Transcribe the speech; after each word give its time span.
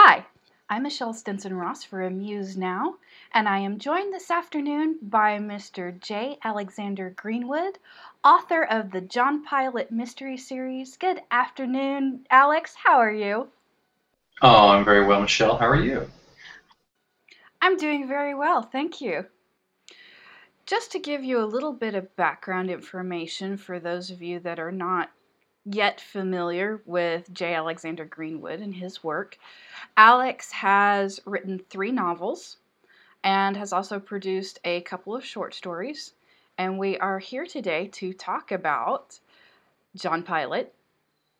Hi, 0.00 0.24
I'm 0.70 0.84
Michelle 0.84 1.12
Stinson 1.12 1.54
Ross 1.54 1.82
for 1.82 2.02
Amuse 2.02 2.56
Now, 2.56 2.98
and 3.34 3.48
I 3.48 3.58
am 3.58 3.80
joined 3.80 4.14
this 4.14 4.30
afternoon 4.30 5.00
by 5.02 5.40
Mr. 5.40 5.98
J. 5.98 6.38
Alexander 6.44 7.10
Greenwood, 7.10 7.80
author 8.22 8.62
of 8.62 8.92
the 8.92 9.00
John 9.00 9.42
Pilot 9.42 9.90
Mystery 9.90 10.36
Series. 10.36 10.96
Good 10.96 11.20
afternoon, 11.32 12.24
Alex. 12.30 12.76
How 12.76 12.98
are 12.98 13.10
you? 13.10 13.48
Oh, 14.40 14.68
I'm 14.68 14.84
very 14.84 15.04
well, 15.04 15.20
Michelle. 15.20 15.56
How 15.56 15.66
are 15.66 15.82
you? 15.82 16.08
I'm 17.60 17.76
doing 17.76 18.06
very 18.06 18.36
well, 18.36 18.62
thank 18.62 19.00
you. 19.00 19.26
Just 20.64 20.92
to 20.92 21.00
give 21.00 21.24
you 21.24 21.40
a 21.40 21.44
little 21.44 21.72
bit 21.72 21.96
of 21.96 22.14
background 22.14 22.70
information 22.70 23.56
for 23.56 23.80
those 23.80 24.12
of 24.12 24.22
you 24.22 24.38
that 24.38 24.60
are 24.60 24.70
not 24.70 25.10
yet 25.74 26.00
familiar 26.00 26.82
with 26.86 27.32
J. 27.32 27.54
Alexander 27.54 28.04
Greenwood 28.04 28.60
and 28.60 28.74
his 28.74 29.04
work, 29.04 29.38
Alex 29.96 30.52
has 30.52 31.20
written 31.24 31.58
three 31.58 31.92
novels 31.92 32.56
and 33.22 33.56
has 33.56 33.72
also 33.72 33.98
produced 33.98 34.58
a 34.64 34.80
couple 34.82 35.14
of 35.14 35.24
short 35.24 35.54
stories. 35.54 36.14
And 36.56 36.78
we 36.78 36.98
are 36.98 37.18
here 37.18 37.46
today 37.46 37.88
to 37.94 38.12
talk 38.12 38.52
about 38.52 39.18
John 39.94 40.22
Pilot, 40.22 40.74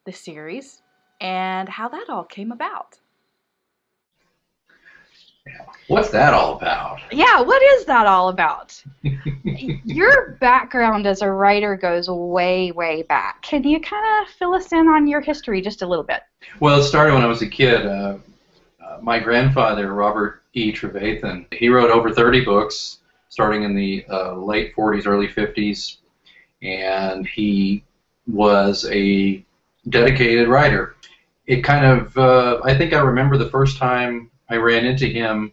the 0.05 0.13
series, 0.13 0.83
and 1.21 1.69
how 1.69 1.89
that 1.89 2.07
all 2.09 2.25
came 2.25 2.53
about. 2.53 2.99
What's 5.89 6.11
that 6.11 6.35
all 6.35 6.57
about? 6.57 7.01
Yeah, 7.11 7.41
what 7.41 7.63
is 7.63 7.87
that 7.87 8.07
all 8.07 8.29
about? 8.29 8.83
your 9.43 10.37
background 10.39 11.07
as 11.07 11.23
a 11.23 11.31
writer 11.31 11.77
goes 11.77 12.11
way, 12.11 12.73
way 12.73 13.03
back. 13.03 13.41
Can 13.41 13.65
you 13.65 13.81
kind 13.81 14.05
of 14.23 14.33
fill 14.35 14.55
us 14.55 14.71
in 14.73 14.87
on 14.87 15.07
your 15.07 15.23
history 15.23 15.63
just 15.63 15.81
a 15.81 15.87
little 15.87 16.05
bit? 16.05 16.21
Well, 16.61 16.79
it 16.79 16.85
started 16.85 17.15
when 17.15 17.23
I 17.23 17.27
was 17.27 17.41
a 17.41 17.49
kid. 17.49 17.87
Uh, 17.87 18.19
uh, 18.85 18.99
my 19.01 19.19
grandfather, 19.19 19.95
Robert 19.95 20.43
E. 20.53 20.73
Trevathan, 20.73 21.47
he 21.55 21.71
wrote 21.71 21.91
over 21.91 22.13
30 22.13 22.45
books 22.45 22.99
starting 23.31 23.63
in 23.63 23.75
the 23.75 24.05
uh, 24.11 24.35
late 24.35 24.75
40s, 24.77 25.07
early 25.07 25.29
50s, 25.29 25.99
and 26.63 27.27
he 27.27 27.83
was 28.27 28.85
a 28.91 29.43
dedicated 29.89 30.49
writer. 30.49 30.97
It 31.47 31.63
kind 31.63 31.87
of, 31.87 32.17
uh, 32.19 32.61
I 32.63 32.77
think 32.77 32.93
I 32.93 33.01
remember 33.01 33.39
the 33.39 33.49
first 33.49 33.79
time 33.79 34.31
I 34.49 34.57
ran 34.57 34.85
into 34.85 35.07
him. 35.07 35.53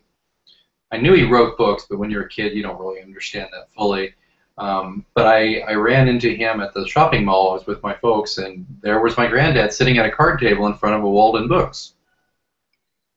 I 0.91 0.97
knew 0.97 1.13
he 1.13 1.23
wrote 1.23 1.57
books, 1.57 1.85
but 1.89 1.97
when 1.97 2.09
you're 2.09 2.25
a 2.25 2.29
kid, 2.29 2.53
you 2.53 2.63
don't 2.63 2.79
really 2.79 3.01
understand 3.01 3.49
that 3.51 3.69
fully. 3.75 4.13
Um, 4.57 5.05
but 5.13 5.25
I, 5.25 5.59
I 5.67 5.73
ran 5.73 6.07
into 6.07 6.33
him 6.33 6.61
at 6.61 6.73
the 6.73 6.87
shopping 6.87 7.25
mall. 7.25 7.51
I 7.51 7.53
was 7.55 7.67
with 7.67 7.83
my 7.83 7.93
folks, 7.95 8.37
and 8.37 8.65
there 8.81 9.01
was 9.01 9.17
my 9.17 9.27
granddad 9.27 9.73
sitting 9.73 9.97
at 9.97 10.05
a 10.05 10.11
card 10.11 10.39
table 10.39 10.67
in 10.67 10.75
front 10.75 10.95
of 10.95 11.03
a 11.03 11.09
Walden 11.09 11.47
Books. 11.47 11.93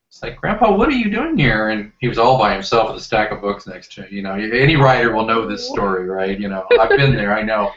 It's 0.08 0.22
like, 0.22 0.40
Grandpa, 0.40 0.74
what 0.74 0.88
are 0.88 0.92
you 0.92 1.10
doing 1.10 1.38
here? 1.38 1.68
And 1.68 1.92
he 2.00 2.08
was 2.08 2.18
all 2.18 2.38
by 2.38 2.52
himself 2.52 2.88
with 2.88 3.00
a 3.00 3.04
stack 3.04 3.30
of 3.30 3.40
books 3.40 3.68
next 3.68 3.92
to 3.92 4.02
him. 4.02 4.08
You 4.10 4.22
know, 4.22 4.34
any 4.34 4.74
writer 4.74 5.14
will 5.14 5.26
know 5.26 5.46
this 5.46 5.68
story, 5.68 6.08
right? 6.08 6.40
You 6.40 6.48
know, 6.48 6.66
I've 6.80 6.96
been 6.96 7.14
there. 7.14 7.32
I 7.32 7.42
know. 7.42 7.72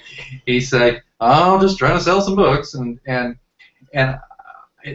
He 0.47 0.59
said, 0.59 1.03
"I'm 1.19 1.61
just 1.61 1.77
trying 1.77 1.97
to 1.97 2.03
sell 2.03 2.21
some 2.21 2.35
books," 2.35 2.73
and 2.73 2.99
and 3.05 3.37
and 3.93 4.17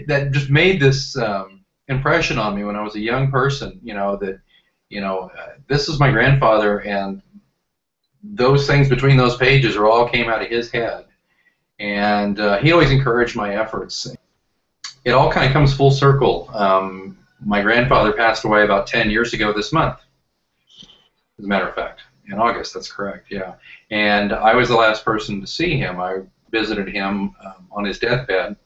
that 0.08 0.32
just 0.32 0.50
made 0.50 0.80
this. 0.80 1.16
Um, 1.16 1.55
impression 1.88 2.38
on 2.38 2.54
me 2.54 2.64
when 2.64 2.76
I 2.76 2.82
was 2.82 2.96
a 2.96 3.00
young 3.00 3.30
person. 3.30 3.80
You 3.82 3.94
know 3.94 4.16
that, 4.16 4.40
you 4.88 5.00
know, 5.00 5.30
uh, 5.36 5.52
this 5.68 5.88
is 5.88 5.98
my 5.98 6.10
grandfather, 6.10 6.80
and 6.80 7.22
those 8.22 8.66
things 8.66 8.88
between 8.88 9.16
those 9.16 9.36
pages 9.36 9.76
are 9.76 9.86
all 9.86 10.08
came 10.08 10.28
out 10.28 10.42
of 10.42 10.48
his 10.48 10.70
head, 10.70 11.06
and 11.78 12.38
uh, 12.40 12.58
he 12.58 12.72
always 12.72 12.90
encouraged 12.90 13.36
my 13.36 13.54
efforts. 13.54 14.14
It 15.04 15.12
all 15.12 15.30
kind 15.30 15.46
of 15.46 15.52
comes 15.52 15.74
full 15.74 15.90
circle. 15.90 16.50
Um, 16.52 17.18
my 17.44 17.62
grandfather 17.62 18.12
passed 18.12 18.44
away 18.44 18.64
about 18.64 18.86
10 18.86 19.10
years 19.10 19.32
ago 19.32 19.52
this 19.52 19.72
month, 19.72 19.98
as 21.38 21.44
a 21.44 21.48
matter 21.48 21.68
of 21.68 21.74
fact. 21.74 22.00
In 22.28 22.40
August, 22.40 22.74
that's 22.74 22.90
correct, 22.90 23.28
yeah. 23.30 23.54
And 23.92 24.32
I 24.32 24.56
was 24.56 24.68
the 24.68 24.74
last 24.74 25.04
person 25.04 25.40
to 25.40 25.46
see 25.46 25.76
him. 25.76 26.00
I 26.00 26.22
visited 26.50 26.88
him 26.88 27.36
um, 27.44 27.68
on 27.70 27.84
his 27.84 28.00
deathbed 28.00 28.56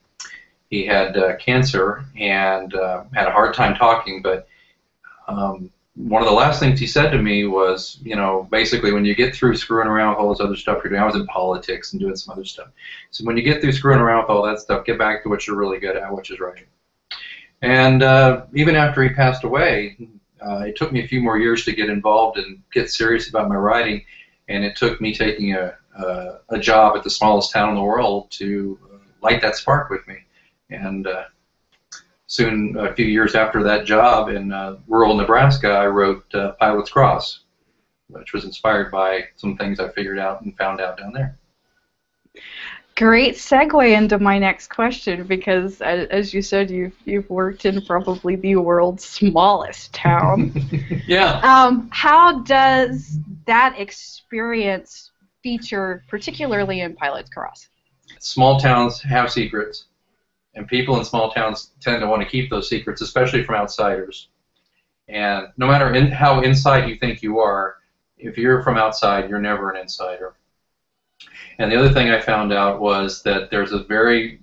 he 0.70 0.86
had 0.86 1.16
uh, 1.16 1.36
cancer 1.36 2.04
and 2.16 2.74
uh, 2.74 3.04
had 3.12 3.26
a 3.26 3.32
hard 3.32 3.54
time 3.54 3.74
talking, 3.74 4.22
but 4.22 4.48
um, 5.26 5.70
one 5.96 6.22
of 6.22 6.28
the 6.28 6.34
last 6.34 6.60
things 6.60 6.78
he 6.78 6.86
said 6.86 7.10
to 7.10 7.20
me 7.20 7.44
was, 7.44 7.98
you 8.02 8.14
know, 8.14 8.48
basically 8.50 8.92
when 8.92 9.04
you 9.04 9.14
get 9.14 9.34
through 9.34 9.56
screwing 9.56 9.88
around 9.88 10.10
with 10.10 10.18
all 10.20 10.30
this 10.30 10.40
other 10.40 10.56
stuff 10.56 10.80
you're 10.82 10.90
doing, 10.90 11.02
I 11.02 11.06
was 11.06 11.16
in 11.16 11.26
politics 11.26 11.92
and 11.92 12.00
doing 12.00 12.14
some 12.14 12.32
other 12.32 12.44
stuff. 12.44 12.68
So 13.10 13.24
when 13.24 13.36
you 13.36 13.42
get 13.42 13.60
through 13.60 13.72
screwing 13.72 14.00
around 14.00 14.22
with 14.22 14.30
all 14.30 14.42
that 14.44 14.60
stuff, 14.60 14.86
get 14.86 14.96
back 14.96 15.24
to 15.24 15.28
what 15.28 15.46
you're 15.46 15.56
really 15.56 15.78
good 15.78 15.96
at, 15.96 16.14
which 16.14 16.30
is 16.30 16.38
writing. 16.38 16.66
And 17.62 18.04
uh, 18.04 18.46
even 18.54 18.76
after 18.76 19.02
he 19.02 19.10
passed 19.10 19.42
away, 19.42 19.98
uh, 20.40 20.60
it 20.60 20.76
took 20.76 20.92
me 20.92 21.04
a 21.04 21.08
few 21.08 21.20
more 21.20 21.38
years 21.38 21.64
to 21.64 21.72
get 21.72 21.90
involved 21.90 22.38
and 22.38 22.62
get 22.72 22.90
serious 22.90 23.28
about 23.28 23.48
my 23.48 23.56
writing, 23.56 24.04
and 24.48 24.64
it 24.64 24.76
took 24.76 25.00
me 25.00 25.12
taking 25.12 25.54
a, 25.54 25.74
a, 25.98 26.38
a 26.50 26.58
job 26.58 26.96
at 26.96 27.02
the 27.02 27.10
smallest 27.10 27.52
town 27.52 27.70
in 27.70 27.74
the 27.74 27.82
world 27.82 28.30
to 28.30 28.78
light 29.20 29.42
that 29.42 29.56
spark 29.56 29.90
with 29.90 30.06
me 30.06 30.16
and 30.70 31.06
uh, 31.06 31.24
soon, 32.30 32.76
a 32.78 32.94
few 32.94 33.06
years 33.06 33.34
after 33.34 33.62
that 33.64 33.84
job 33.84 34.28
in 34.28 34.52
uh, 34.52 34.76
rural 34.86 35.16
Nebraska, 35.16 35.68
I 35.68 35.86
wrote 35.86 36.24
uh, 36.34 36.52
Pilot's 36.52 36.90
Cross, 36.90 37.40
which 38.08 38.32
was 38.32 38.44
inspired 38.44 38.90
by 38.90 39.24
some 39.36 39.56
things 39.56 39.80
I 39.80 39.88
figured 39.90 40.18
out 40.18 40.42
and 40.42 40.56
found 40.56 40.80
out 40.80 40.96
down 40.96 41.12
there. 41.12 41.36
Great 42.96 43.34
segue 43.34 43.96
into 43.96 44.18
my 44.18 44.38
next 44.38 44.68
question 44.68 45.26
because, 45.26 45.80
as 45.80 46.34
you 46.34 46.42
said, 46.42 46.70
you've 46.70 46.94
you've 47.06 47.30
worked 47.30 47.64
in 47.64 47.80
probably 47.86 48.36
the 48.36 48.56
world's 48.56 49.04
smallest 49.04 49.94
town. 49.94 50.52
yeah. 51.06 51.40
Um, 51.40 51.88
how 51.92 52.40
does 52.40 53.18
that 53.46 53.74
experience 53.78 55.12
feature, 55.42 56.04
particularly 56.08 56.82
in 56.82 56.94
Pilot's 56.94 57.30
Cross? 57.30 57.70
Small 58.18 58.60
towns 58.60 59.00
have 59.00 59.32
secrets 59.32 59.86
and 60.54 60.66
people 60.66 60.98
in 60.98 61.04
small 61.04 61.30
towns 61.30 61.72
tend 61.80 62.00
to 62.00 62.06
want 62.06 62.22
to 62.22 62.28
keep 62.28 62.50
those 62.50 62.68
secrets, 62.68 63.00
especially 63.00 63.44
from 63.44 63.54
outsiders. 63.54 64.28
And 65.08 65.48
no 65.56 65.66
matter 65.66 65.92
in, 65.94 66.10
how 66.10 66.40
inside 66.40 66.88
you 66.88 66.96
think 66.96 67.22
you 67.22 67.38
are, 67.38 67.76
if 68.18 68.36
you're 68.36 68.62
from 68.62 68.76
outside, 68.76 69.28
you're 69.28 69.40
never 69.40 69.70
an 69.70 69.80
insider. 69.80 70.34
And 71.58 71.70
the 71.70 71.76
other 71.76 71.92
thing 71.92 72.10
I 72.10 72.20
found 72.20 72.52
out 72.52 72.80
was 72.80 73.22
that 73.22 73.50
there's 73.50 73.72
a 73.72 73.84
very 73.84 74.40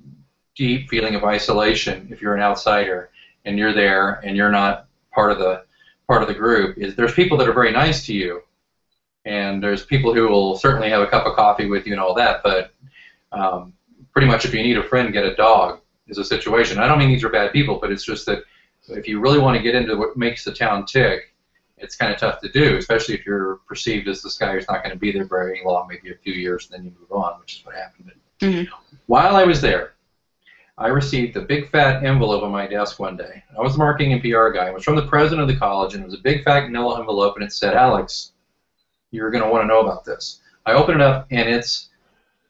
deep 0.56 0.90
feeling 0.90 1.16
of 1.16 1.24
isolation 1.24 2.08
if 2.12 2.22
you're 2.22 2.36
an 2.36 2.42
outsider 2.42 3.12
and 3.46 3.58
you're 3.58 3.74
there 3.74 4.14
and 4.26 4.36
you're 4.36 4.52
not 4.52 4.88
part 5.14 5.32
of 5.32 5.40
the 5.40 5.64
part 6.08 6.22
of 6.22 6.28
the 6.28 6.34
group. 6.34 6.78
Is 6.78 6.96
there's 6.96 7.14
people 7.14 7.38
that 7.38 7.48
are 7.48 7.54
very 7.54 7.72
nice 7.72 8.06
to 8.06 8.14
you, 8.14 8.42
and 9.26 9.62
there's 9.62 9.86
people 9.86 10.14
who 10.14 10.28
will 10.28 10.58
certainly 10.58 10.90
have 10.90 11.02
a 11.02 11.08
cup 11.08 11.26
of 11.26 11.36
coffee 11.36 11.68
with 11.68 11.86
you 11.86 11.94
and 11.94 12.02
all 12.02 12.14
that. 12.16 12.42
But 12.44 12.72
um, 13.32 13.74
pretty 14.12 14.28
much, 14.28 14.46
if 14.46 14.54
you 14.54 14.64
need 14.64 14.78
a 14.78 14.84
friend, 14.84 15.14
get 15.14 15.26
a 15.26 15.36
dog 15.36 15.82
is 16.08 16.18
a 16.18 16.24
situation. 16.24 16.80
I 16.80 16.88
don't 16.88 17.00
mean 17.00 17.10
these 17.10 17.24
are 17.24 17.30
bad 17.30 17.52
people, 17.52 17.80
but 17.80 17.92
it's 17.92 18.04
just 18.06 18.26
that 18.28 18.44
if 18.90 19.08
you 19.08 19.20
really 19.20 19.40
want 19.40 19.58
to 19.58 19.64
get 19.64 19.76
into 19.76 19.98
what 19.98 20.18
makes 20.18 20.44
the 20.44 20.54
town 20.54 20.86
tick, 20.86 21.34
it's 21.78 21.96
kind 21.96 22.12
of 22.12 22.20
tough 22.20 22.42
to 22.42 22.50
do, 22.50 22.78
especially 22.78 23.16
if 23.16 23.26
you're 23.26 23.58
perceived 23.68 24.08
as 24.08 24.22
this 24.22 24.38
guy 24.38 24.54
who's 24.54 24.68
not 24.68 24.84
going 24.84 24.94
to 24.94 25.00
be 25.00 25.12
there 25.12 25.26
very 25.26 25.62
long, 25.64 25.88
maybe 25.88 26.12
a 26.12 26.18
few 26.18 26.34
years, 26.34 26.66
and 26.66 26.74
then 26.74 26.86
you 26.86 27.00
move 27.00 27.12
on, 27.12 27.40
which 27.40 27.58
is 27.58 27.66
what 27.66 27.76
happened. 27.76 28.12
Mm-hmm. 28.42 28.74
While 29.06 29.36
I 29.36 29.44
was 29.44 29.62
there, 29.62 29.94
I 30.80 30.88
received 30.88 31.36
a 31.38 31.42
big 31.42 31.70
fat 31.70 32.04
envelope 32.04 32.44
on 32.44 32.52
my 32.52 32.68
desk 32.68 33.00
one 33.00 33.18
day. 33.18 33.44
I 33.58 33.62
was 33.62 33.76
a 33.76 33.78
marketing 33.80 34.14
and 34.14 34.22
PR 34.22 34.50
guy. 34.50 34.68
It 34.68 34.74
was 34.74 34.84
from 34.84 34.96
the 34.96 35.08
president 35.08 35.42
of 35.42 35.48
the 35.48 35.56
college, 35.56 35.94
and 35.94 36.04
it 36.04 36.06
was 36.06 36.14
a 36.14 36.22
big 36.22 36.44
fat 36.44 36.64
manila 36.64 37.00
envelope, 37.00 37.36
and 37.36 37.44
it 37.44 37.52
said, 37.52 37.76
Alex, 37.76 38.34
you're 39.12 39.32
going 39.32 39.44
to 39.44 39.50
want 39.50 39.64
to 39.64 39.68
know 39.68 39.82
about 39.82 40.06
this. 40.06 40.42
I 40.66 40.74
opened 40.74 41.02
it 41.02 41.02
up, 41.02 41.28
and 41.32 41.50
it's 41.50 41.90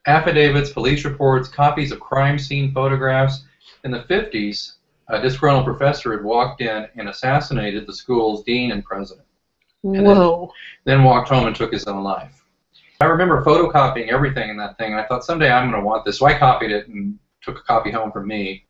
affidavits, 0.08 0.72
police 0.72 1.06
reports, 1.06 1.48
copies 1.50 1.92
of 1.92 2.00
crime 2.00 2.40
scene 2.40 2.74
photographs, 2.74 3.44
in 3.84 3.92
the 3.92 4.04
50s, 4.04 4.74
a 5.10 5.22
disgruntled 5.22 5.66
professor 5.66 6.12
had 6.14 6.24
walked 6.24 6.62
in 6.62 6.88
and 6.96 7.10
assassinated 7.10 7.86
the 7.86 7.94
school's 7.94 8.44
dean 8.44 8.72
and 8.72 8.84
president. 8.84 9.28
And 9.84 10.06
Whoa. 10.06 10.52
Then, 10.86 10.98
then 10.98 11.04
walked 11.04 11.30
home 11.30 11.48
and 11.48 11.56
took 11.56 11.72
his 11.72 11.86
own 11.86 12.04
life. 12.04 12.44
I 13.00 13.06
remember 13.06 13.44
photocopying 13.44 14.10
everything 14.10 14.50
in 14.50 14.58
that 14.58 14.78
thing, 14.78 14.92
and 14.92 15.00
I 15.00 15.06
thought 15.06 15.24
someday 15.24 15.52
I'm 15.52 15.70
going 15.70 15.82
to 15.82 15.86
want 15.86 16.04
this. 16.04 16.18
So 16.18 16.26
I 16.26 16.38
copied 16.38 16.72
it 16.72 16.88
and 16.88 17.18
took 17.42 17.60
a 17.60 17.64
copy 17.64 17.92
home 17.92 18.12
for 18.12 18.26
me. 18.26 18.66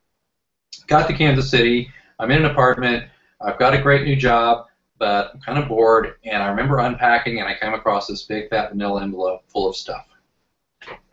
Got 0.87 1.07
to 1.07 1.13
Kansas 1.13 1.49
City. 1.49 1.89
I'm 2.19 2.29
in 2.31 2.43
an 2.43 2.51
apartment. 2.51 3.05
I've 3.41 3.57
got 3.57 3.73
a 3.73 3.81
great 3.81 4.05
new 4.05 4.15
job, 4.15 4.65
but 4.99 5.31
I'm 5.33 5.39
kind 5.39 5.57
of 5.57 5.69
bored. 5.69 6.15
And 6.25 6.43
I 6.43 6.47
remember 6.47 6.79
unpacking, 6.79 7.39
and 7.39 7.47
I 7.47 7.55
came 7.57 7.73
across 7.73 8.07
this 8.07 8.23
big 8.23 8.49
fat 8.49 8.71
vanilla 8.71 9.01
envelope 9.01 9.43
full 9.47 9.69
of 9.69 9.75
stuff. 9.75 10.05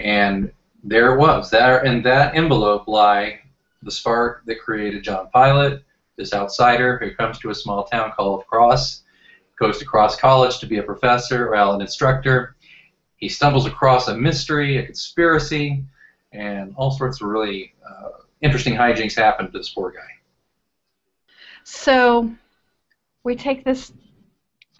And 0.00 0.52
there 0.82 1.14
it 1.14 1.18
was. 1.18 1.50
There 1.50 1.84
in 1.84 2.02
that 2.02 2.34
envelope 2.34 2.86
lie 2.86 3.40
the 3.82 3.90
spark 3.90 4.44
that 4.46 4.60
created 4.60 5.02
John 5.02 5.28
Pilot, 5.32 5.84
this 6.16 6.32
outsider 6.32 6.98
who 6.98 7.14
comes 7.14 7.38
to 7.40 7.50
a 7.50 7.54
small 7.54 7.84
town 7.84 8.12
called 8.16 8.46
Cross, 8.46 9.02
goes 9.58 9.78
to 9.78 9.84
Cross 9.84 10.16
College 10.16 10.58
to 10.58 10.66
be 10.66 10.78
a 10.78 10.82
professor, 10.82 11.50
well, 11.50 11.74
an 11.74 11.80
instructor. 11.80 12.56
He 13.16 13.28
stumbles 13.28 13.66
across 13.66 14.08
a 14.08 14.16
mystery, 14.16 14.78
a 14.78 14.84
conspiracy, 14.84 15.84
and 16.32 16.74
all 16.76 16.90
sorts 16.90 17.20
of 17.20 17.28
really 17.28 17.74
uh, 17.88 18.08
interesting 18.40 18.74
hijinks 18.74 19.16
happen 19.16 19.46
to 19.46 19.52
this 19.56 19.70
poor 19.70 19.90
guy. 19.90 20.00
So 21.62 22.30
we 23.22 23.36
take 23.36 23.64
this 23.64 23.92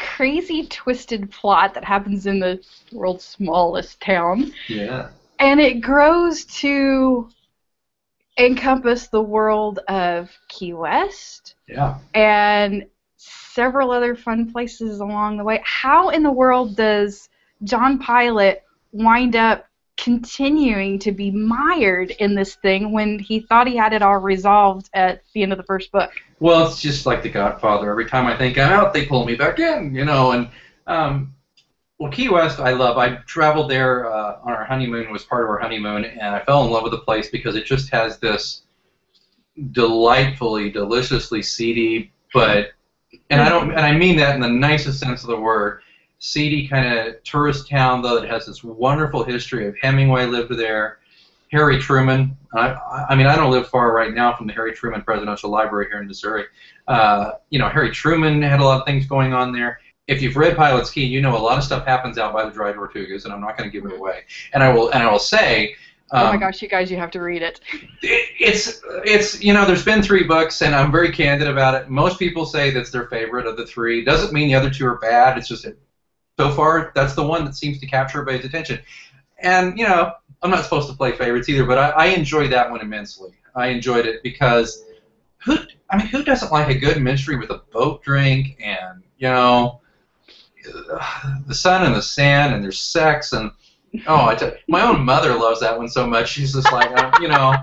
crazy 0.04 0.66
twisted 0.66 1.30
plot 1.30 1.74
that 1.74 1.84
happens 1.84 2.26
in 2.26 2.38
the 2.38 2.62
world's 2.92 3.24
smallest 3.24 4.00
town 4.00 4.52
Yeah. 4.68 5.08
and 5.38 5.60
it 5.60 5.80
grows 5.80 6.44
to 6.60 7.28
encompass 8.38 9.08
the 9.08 9.22
world 9.22 9.78
of 9.88 10.30
Key 10.48 10.74
West 10.74 11.54
Yeah. 11.68 11.98
and 12.14 12.86
several 13.16 13.90
other 13.90 14.14
fun 14.14 14.50
places 14.52 15.00
along 15.00 15.38
the 15.38 15.44
way. 15.44 15.60
How 15.64 16.10
in 16.10 16.22
the 16.22 16.32
world 16.32 16.76
does 16.76 17.28
John 17.62 17.98
Pilot 17.98 18.62
wind 18.92 19.36
up 19.36 19.66
continuing 20.04 20.98
to 20.98 21.12
be 21.12 21.30
mired 21.30 22.10
in 22.10 22.34
this 22.34 22.56
thing 22.56 22.92
when 22.92 23.18
he 23.18 23.40
thought 23.40 23.66
he 23.66 23.74
had 23.74 23.94
it 23.94 24.02
all 24.02 24.18
resolved 24.18 24.90
at 24.92 25.22
the 25.32 25.42
end 25.42 25.50
of 25.50 25.56
the 25.56 25.64
first 25.64 25.90
book? 25.90 26.10
Well, 26.40 26.66
it's 26.66 26.82
just 26.82 27.06
like 27.06 27.22
The 27.22 27.30
Godfather. 27.30 27.90
Every 27.90 28.04
time 28.04 28.26
I 28.26 28.36
think 28.36 28.58
I'm 28.58 28.70
out, 28.70 28.92
they 28.92 29.06
pull 29.06 29.24
me 29.24 29.34
back 29.34 29.58
in, 29.58 29.94
you 29.94 30.04
know. 30.04 30.32
And 30.32 30.48
um, 30.86 31.34
well, 31.98 32.12
Key 32.12 32.28
West, 32.28 32.60
I 32.60 32.72
love. 32.72 32.98
I 32.98 33.16
traveled 33.26 33.70
there 33.70 34.12
uh, 34.12 34.40
on 34.42 34.52
our 34.52 34.66
honeymoon. 34.66 35.10
Was 35.10 35.24
part 35.24 35.44
of 35.44 35.48
our 35.48 35.58
honeymoon, 35.58 36.04
and 36.04 36.34
I 36.34 36.44
fell 36.44 36.66
in 36.66 36.70
love 36.70 36.82
with 36.82 36.92
the 36.92 36.98
place 36.98 37.30
because 37.30 37.56
it 37.56 37.64
just 37.64 37.90
has 37.90 38.18
this 38.18 38.62
delightfully, 39.72 40.70
deliciously 40.70 41.42
seedy, 41.42 42.12
but 42.34 42.72
and 43.30 43.40
I 43.40 43.48
don't, 43.48 43.70
and 43.70 43.80
I 43.80 43.92
mean 43.96 44.16
that 44.16 44.34
in 44.34 44.42
the 44.42 44.50
nicest 44.50 45.00
sense 45.00 45.22
of 45.22 45.28
the 45.28 45.40
word, 45.40 45.80
seedy 46.24 46.66
kind 46.66 46.98
of 46.98 47.22
tourist 47.22 47.68
town 47.68 48.00
though 48.00 48.18
that 48.18 48.28
has 48.30 48.46
this 48.46 48.64
wonderful 48.64 49.22
history 49.22 49.68
of 49.68 49.76
Hemingway 49.82 50.24
lived 50.24 50.56
there. 50.56 50.98
Harry 51.50 51.78
Truman. 51.78 52.36
I, 52.54 52.74
I- 53.10 53.14
mean, 53.14 53.26
I 53.26 53.36
don't 53.36 53.50
live 53.50 53.68
far 53.68 53.92
right 53.92 54.12
now 54.12 54.34
from 54.34 54.46
the 54.46 54.52
Harry 54.54 54.72
Truman 54.72 55.02
Presidential 55.02 55.50
Library 55.50 55.86
here 55.90 56.00
in 56.00 56.08
Missouri. 56.08 56.44
Uh, 56.88 57.32
you 57.50 57.58
know, 57.58 57.68
Harry 57.68 57.90
Truman 57.90 58.42
had 58.42 58.60
a 58.60 58.64
lot 58.64 58.80
of 58.80 58.86
things 58.86 59.06
going 59.06 59.34
on 59.34 59.52
there. 59.52 59.78
If 60.08 60.22
you've 60.22 60.36
read 60.36 60.56
Pilot's 60.56 60.90
Key, 60.90 61.04
you 61.04 61.20
know 61.20 61.36
a 61.36 61.38
lot 61.38 61.58
of 61.58 61.64
stuff 61.64 61.86
happens 61.86 62.18
out 62.18 62.32
by 62.32 62.44
the 62.44 62.50
Dry 62.50 62.72
Tortugas, 62.72 63.24
and 63.24 63.32
I'm 63.32 63.40
not 63.40 63.56
going 63.56 63.70
to 63.70 63.72
give 63.72 63.90
it 63.90 63.96
away. 63.96 64.22
And 64.52 64.62
I 64.62 64.72
will, 64.72 64.90
and 64.90 65.02
I 65.02 65.10
will 65.10 65.18
say, 65.18 65.76
oh 66.12 66.24
my 66.24 66.30
um, 66.32 66.40
gosh, 66.40 66.60
you 66.60 66.68
guys, 66.68 66.90
you 66.90 66.96
have 66.96 67.10
to 67.12 67.20
read 67.20 67.42
it. 67.42 67.60
it, 68.02 68.28
it's 68.40 68.82
it's 69.04 69.42
you 69.42 69.52
know 69.52 69.64
there's 69.64 69.84
been 69.84 70.02
three 70.02 70.24
books 70.24 70.62
and 70.62 70.74
I'm 70.74 70.90
very 70.92 71.10
candid 71.12 71.48
about 71.48 71.74
it. 71.74 71.88
Most 71.88 72.18
people 72.18 72.44
say 72.44 72.70
that's 72.70 72.90
their 72.90 73.06
favorite 73.06 73.46
of 73.46 73.56
the 73.56 73.66
three. 73.66 74.04
Doesn't 74.04 74.32
mean 74.32 74.48
the 74.48 74.54
other 74.54 74.70
two 74.70 74.86
are 74.86 74.98
bad. 74.98 75.38
It's 75.38 75.48
just 75.48 75.66
so 76.38 76.50
far 76.50 76.92
that's 76.94 77.14
the 77.14 77.22
one 77.22 77.44
that 77.44 77.54
seems 77.54 77.78
to 77.80 77.86
capture 77.86 78.20
everybody's 78.20 78.46
attention. 78.46 78.80
And 79.38 79.78
you 79.78 79.86
know 79.86 80.12
I'm 80.42 80.50
not 80.50 80.64
supposed 80.64 80.88
to 80.90 80.96
play 80.96 81.12
favorites 81.12 81.48
either, 81.48 81.64
but 81.64 81.78
I, 81.78 81.90
I 81.90 82.06
enjoyed 82.06 82.52
that 82.52 82.70
one 82.70 82.80
immensely. 82.80 83.30
I 83.54 83.68
enjoyed 83.68 84.06
it 84.06 84.22
because 84.22 84.84
who 85.38 85.58
I 85.90 85.98
mean 85.98 86.06
who 86.06 86.24
doesn't 86.24 86.52
like 86.52 86.68
a 86.68 86.78
good 86.78 87.00
mystery 87.00 87.36
with 87.36 87.50
a 87.50 87.62
boat 87.72 88.02
drink 88.02 88.58
and 88.60 89.02
you 89.18 89.28
know 89.28 89.80
the 91.46 91.54
sun 91.54 91.84
and 91.84 91.94
the 91.94 92.02
sand 92.02 92.54
and 92.54 92.62
there's 92.62 92.80
sex 92.80 93.32
and 93.32 93.50
Oh, 94.06 94.26
I 94.26 94.34
tell 94.34 94.52
my 94.68 94.82
own 94.82 95.04
mother 95.04 95.34
loves 95.34 95.60
that 95.60 95.78
one 95.78 95.88
so 95.88 96.06
much. 96.06 96.28
She's 96.28 96.52
just 96.52 96.72
like, 96.72 96.90
uh, 96.98 97.16
you 97.20 97.28
know, 97.28 97.54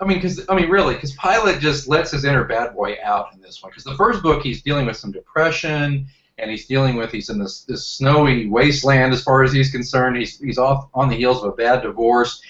I 0.00 0.04
mean, 0.04 0.18
because 0.18 0.44
I 0.48 0.54
mean, 0.54 0.70
really, 0.70 0.94
because 0.94 1.12
Pilot 1.12 1.60
just 1.60 1.88
lets 1.88 2.10
his 2.10 2.24
inner 2.24 2.44
bad 2.44 2.74
boy 2.74 2.96
out 3.02 3.34
in 3.34 3.40
this 3.40 3.62
one. 3.62 3.70
Because 3.70 3.84
the 3.84 3.94
first 3.94 4.22
book, 4.22 4.42
he's 4.42 4.62
dealing 4.62 4.86
with 4.86 4.96
some 4.96 5.12
depression, 5.12 6.06
and 6.38 6.50
he's 6.50 6.66
dealing 6.66 6.96
with 6.96 7.10
he's 7.10 7.30
in 7.30 7.38
this 7.38 7.62
this 7.62 7.86
snowy 7.86 8.46
wasteland 8.46 9.12
as 9.12 9.22
far 9.22 9.42
as 9.42 9.52
he's 9.52 9.70
concerned. 9.70 10.16
He's 10.16 10.38
he's 10.38 10.58
off 10.58 10.88
on 10.94 11.08
the 11.08 11.16
heels 11.16 11.42
of 11.42 11.52
a 11.52 11.56
bad 11.56 11.82
divorce. 11.82 12.42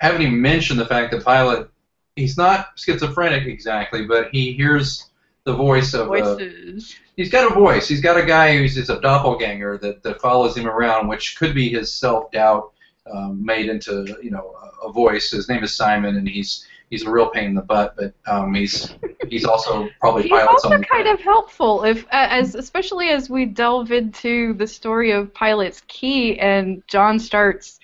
I 0.00 0.06
Haven't 0.06 0.22
even 0.22 0.40
mentioned 0.40 0.78
the 0.78 0.86
fact 0.86 1.12
that 1.12 1.24
Pilot, 1.24 1.70
he's 2.16 2.36
not 2.36 2.68
schizophrenic 2.76 3.46
exactly, 3.46 4.04
but 4.04 4.28
he 4.30 4.52
hears 4.52 5.10
the 5.44 5.54
voice 5.54 5.94
of 5.94 6.08
uh, 6.08 6.36
Voices. 6.36 6.96
he's 7.16 7.30
got 7.30 7.50
a 7.50 7.54
voice. 7.54 7.88
He's 7.88 8.00
got 8.00 8.18
a 8.18 8.24
guy 8.24 8.56
who's 8.56 8.74
just 8.74 8.90
a 8.90 9.00
doppelganger 9.00 9.78
that, 9.78 10.02
that 10.02 10.20
follows 10.20 10.56
him 10.56 10.66
around, 10.66 11.06
which 11.08 11.36
could 11.38 11.54
be 11.54 11.70
his 11.70 11.92
self 11.92 12.30
doubt 12.30 12.72
um, 13.12 13.44
made 13.44 13.68
into 13.68 14.16
you 14.22 14.30
know 14.30 14.54
a, 14.82 14.88
a 14.88 14.92
voice. 14.92 15.30
His 15.30 15.48
name 15.48 15.62
is 15.64 15.74
Simon, 15.74 16.16
and 16.16 16.28
he's 16.28 16.66
he's 16.94 17.06
a 17.06 17.10
real 17.10 17.28
pain 17.28 17.46
in 17.46 17.54
the 17.54 17.62
butt, 17.62 17.96
but 17.96 18.14
um, 18.26 18.54
he's 18.54 18.94
he's 19.28 19.44
also 19.44 19.88
probably 20.00 20.22
He's 20.22 20.30
pilot's 20.30 20.64
also 20.64 20.78
kind 20.80 21.08
of 21.08 21.20
helpful, 21.20 21.82
if 21.82 22.06
as 22.12 22.54
especially 22.54 23.08
as 23.08 23.28
we 23.28 23.44
delve 23.46 23.90
into 23.90 24.54
the 24.54 24.66
story 24.66 25.10
of 25.10 25.34
Pilot's 25.34 25.82
Key, 25.88 26.38
and 26.38 26.82
John 26.86 27.18
starts 27.18 27.80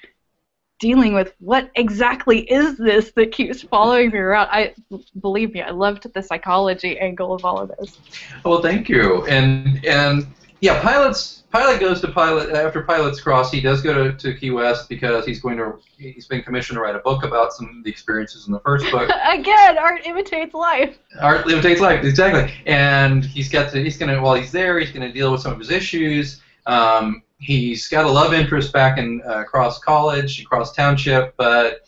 dealing 0.78 1.12
with 1.12 1.34
what 1.40 1.70
exactly 1.74 2.40
is 2.50 2.78
this 2.78 3.10
that 3.12 3.32
keeps 3.32 3.62
following 3.62 4.10
me 4.10 4.18
around. 4.18 4.48
I 4.50 4.74
believe 5.20 5.52
me, 5.54 5.60
I 5.60 5.70
loved 5.70 6.10
the 6.14 6.22
psychology 6.22 6.98
angle 6.98 7.34
of 7.34 7.44
all 7.44 7.58
of 7.58 7.72
this. 7.78 7.98
Well, 8.44 8.62
thank 8.62 8.88
you. 8.88 9.26
And 9.26 9.84
and 9.84 10.26
yeah, 10.60 10.80
pilots. 10.82 11.39
Pilot 11.50 11.80
goes 11.80 12.00
to 12.00 12.08
pilot 12.08 12.50
after 12.50 12.82
Pilot's 12.82 13.20
Cross. 13.20 13.50
He 13.50 13.60
does 13.60 13.82
go 13.82 13.92
to, 13.92 14.16
to 14.16 14.34
Key 14.34 14.50
West 14.50 14.88
because 14.88 15.26
he's 15.26 15.40
going 15.40 15.56
to. 15.56 15.78
He's 15.98 16.28
been 16.28 16.42
commissioned 16.42 16.76
to 16.76 16.80
write 16.80 16.94
a 16.94 17.00
book 17.00 17.24
about 17.24 17.52
some 17.52 17.78
of 17.78 17.84
the 17.84 17.90
experiences 17.90 18.46
in 18.46 18.52
the 18.52 18.60
first 18.60 18.88
book. 18.92 19.10
Again, 19.28 19.76
art 19.76 20.02
imitates 20.06 20.54
life. 20.54 20.96
Art 21.20 21.50
imitates 21.50 21.80
life, 21.80 22.04
exactly. 22.04 22.54
And 22.66 23.24
he's 23.24 23.48
got 23.48 23.72
to. 23.72 23.82
He's 23.82 23.98
gonna. 23.98 24.22
While 24.22 24.34
he's 24.34 24.52
there, 24.52 24.78
he's 24.78 24.92
gonna 24.92 25.12
deal 25.12 25.32
with 25.32 25.40
some 25.40 25.52
of 25.52 25.58
his 25.58 25.70
issues. 25.70 26.40
Um, 26.66 27.24
he's 27.40 27.88
got 27.88 28.04
a 28.04 28.10
love 28.10 28.32
interest 28.32 28.72
back 28.72 28.98
in 28.98 29.20
uh, 29.26 29.42
Cross 29.42 29.80
College, 29.80 30.44
Cross 30.44 30.74
Township, 30.74 31.34
but 31.36 31.80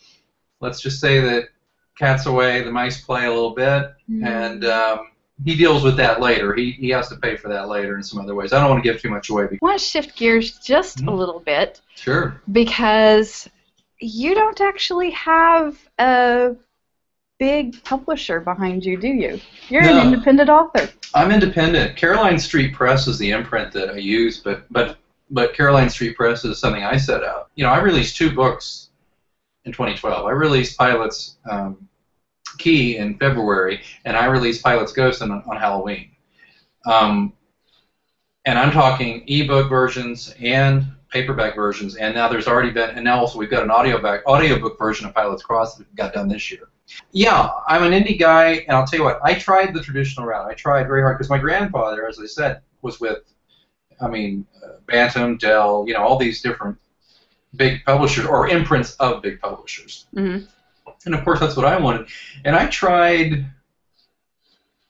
let's 0.59 0.81
just 0.81 0.99
say 0.99 1.21
that 1.21 1.49
cat's 1.97 2.25
away, 2.25 2.63
the 2.63 2.71
mice 2.71 2.99
play 2.99 3.27
a 3.27 3.29
little 3.29 3.53
bit, 3.53 3.93
and 4.25 4.65
um, 4.65 5.11
he 5.43 5.55
deals 5.55 5.83
with 5.83 5.97
that 5.97 6.21
later. 6.21 6.53
He 6.53 6.71
he 6.71 6.89
has 6.89 7.09
to 7.09 7.15
pay 7.15 7.35
for 7.35 7.49
that 7.49 7.67
later 7.67 7.95
in 7.97 8.03
some 8.03 8.19
other 8.19 8.35
ways. 8.35 8.53
I 8.53 8.59
don't 8.59 8.69
want 8.69 8.83
to 8.83 8.89
give 8.89 9.01
too 9.01 9.09
much 9.09 9.29
away. 9.29 9.45
I 9.45 9.57
want 9.61 9.79
to 9.79 9.83
shift 9.85 10.15
gears 10.15 10.59
just 10.59 10.99
a 11.01 11.03
Mhm. 11.03 11.17
little 11.17 11.39
bit 11.39 11.81
Sure. 11.95 12.41
because 12.51 13.49
you 13.99 14.35
don't 14.35 14.59
actually 14.61 15.11
have 15.11 15.77
a 15.97 16.55
big 17.39 17.83
publisher 17.83 18.39
behind 18.39 18.85
you, 18.85 18.97
do 18.97 19.07
you? 19.07 19.39
You're 19.69 19.83
No. 19.83 19.99
an 19.99 20.07
independent 20.13 20.49
author. 20.49 20.89
I'm 21.13 21.31
independent. 21.31 21.95
Caroline 21.97 22.39
Street 22.39 22.73
Press 22.73 23.07
is 23.07 23.17
the 23.17 23.31
imprint 23.31 23.71
that 23.73 23.89
I 23.89 23.97
use, 23.97 24.39
but 24.39 24.65
but 24.71 24.97
but 25.31 25.53
Caroline 25.55 25.89
Street 25.89 26.15
Press 26.15 26.45
is 26.45 26.59
something 26.59 26.83
I 26.83 26.95
set 26.97 27.23
out. 27.23 27.49
You 27.55 27.63
know, 27.63 27.71
I 27.71 27.79
released 27.79 28.15
two 28.17 28.31
books 28.31 28.89
in 29.65 29.71
2012. 29.71 30.25
I 30.27 30.31
released 30.31 30.77
Pilot's 30.77 31.37
um, 31.49 31.87
Key 32.57 32.97
in 32.97 33.17
February, 33.17 33.81
and 34.05 34.15
I 34.15 34.25
released 34.25 34.63
Pilot's 34.63 34.93
Ghost 34.93 35.21
on, 35.21 35.31
on 35.31 35.57
Halloween. 35.57 36.11
Um, 36.85 37.33
and 38.45 38.59
I'm 38.59 38.71
talking 38.71 39.23
ebook 39.27 39.69
versions 39.69 40.35
and 40.39 40.85
paperback 41.09 41.55
versions, 41.55 41.95
and 41.95 42.13
now 42.13 42.27
there's 42.27 42.47
already 42.47 42.71
been, 42.71 42.89
and 42.91 43.03
now 43.03 43.19
also 43.19 43.37
we've 43.37 43.49
got 43.49 43.63
an 43.63 43.69
audioback 43.69 44.23
audiobook 44.25 44.77
version 44.77 45.05
of 45.07 45.13
Pilot's 45.13 45.43
Cross 45.43 45.75
that 45.75 45.95
got 45.95 46.13
done 46.13 46.27
this 46.27 46.51
year. 46.51 46.69
Yeah, 47.11 47.49
I'm 47.67 47.83
an 47.83 47.91
indie 47.93 48.19
guy, 48.19 48.65
and 48.67 48.75
I'll 48.75 48.85
tell 48.85 48.99
you 48.99 49.05
what, 49.05 49.19
I 49.23 49.35
tried 49.35 49.73
the 49.73 49.81
traditional 49.81 50.25
route. 50.25 50.49
I 50.49 50.53
tried 50.53 50.87
very 50.87 51.01
hard 51.01 51.17
because 51.17 51.29
my 51.29 51.37
grandfather, 51.37 52.07
as 52.07 52.19
I 52.19 52.25
said, 52.25 52.61
was 52.81 52.99
with, 52.99 53.19
I 54.01 54.07
mean, 54.07 54.45
uh, 54.63 54.79
Bantam, 54.87 55.37
Dell, 55.37 55.85
you 55.87 55.93
know, 55.93 56.01
all 56.01 56.17
these 56.17 56.41
different 56.41 56.77
big 57.55 57.85
publishers 57.85 58.25
or 58.25 58.49
imprints 58.49 58.95
of 58.95 59.21
big 59.21 59.39
publishers. 59.39 60.07
Mhm. 60.15 60.47
And 61.05 61.15
of 61.15 61.23
course, 61.23 61.39
that's 61.39 61.55
what 61.55 61.65
I 61.65 61.77
wanted. 61.77 62.07
And 62.45 62.55
I 62.55 62.67
tried, 62.67 63.45